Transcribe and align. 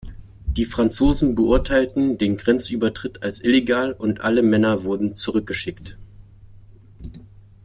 Die 0.47 0.65
Franzosen 0.65 1.35
beurteilten 1.35 2.17
den 2.17 2.35
Grenzübertritt 2.35 3.21
als 3.21 3.39
illegal 3.39 3.91
und 3.93 4.21
alle 4.21 4.41
Männer 4.41 4.83
wurden 4.83 5.15
zurückgeschickt. 5.15 5.95